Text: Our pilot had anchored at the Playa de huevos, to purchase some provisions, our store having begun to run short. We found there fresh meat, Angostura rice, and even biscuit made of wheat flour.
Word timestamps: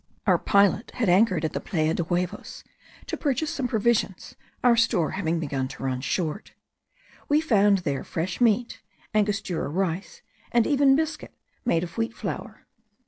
Our 0.25 0.39
pilot 0.39 0.89
had 0.95 1.09
anchored 1.09 1.45
at 1.45 1.53
the 1.53 1.59
Playa 1.59 1.93
de 1.93 2.01
huevos, 2.03 2.63
to 3.05 3.15
purchase 3.15 3.51
some 3.53 3.67
provisions, 3.67 4.33
our 4.63 4.75
store 4.75 5.11
having 5.11 5.39
begun 5.39 5.67
to 5.67 5.83
run 5.83 6.01
short. 6.01 6.53
We 7.29 7.39
found 7.39 7.79
there 7.85 8.03
fresh 8.03 8.41
meat, 8.41 8.81
Angostura 9.13 9.69
rice, 9.69 10.23
and 10.51 10.65
even 10.65 10.95
biscuit 10.95 11.35
made 11.65 11.83
of 11.83 11.99
wheat 11.99 12.15
flour. 12.15 12.65